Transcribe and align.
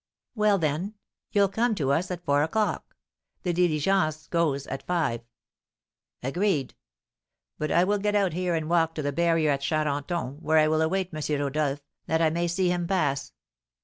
"Well, 0.33 0.57
then, 0.57 0.95
you'll 1.31 1.47
come 1.47 1.75
to 1.75 1.91
us 1.91 2.09
at 2.09 2.25
four 2.25 2.41
o'clock; 2.41 2.95
the 3.43 3.53
diligence 3.53 4.25
goes 4.25 4.65
at 4.65 4.81
five." 4.87 5.21
"Agreed. 6.23 6.73
But 7.59 7.69
I 7.69 7.83
will 7.83 7.99
get 7.99 8.15
out 8.15 8.33
here 8.33 8.55
and 8.55 8.67
walk 8.67 8.95
to 8.95 9.03
the 9.03 9.11
barrier 9.11 9.51
at 9.51 9.61
Charenton, 9.61 10.41
where 10.41 10.57
I 10.57 10.67
will 10.67 10.81
await 10.81 11.13
M. 11.13 11.39
Rodolph, 11.39 11.81
that 12.07 12.19
I 12.19 12.31
may 12.31 12.47
see 12.47 12.69
him 12.71 12.87
pass." 12.87 13.31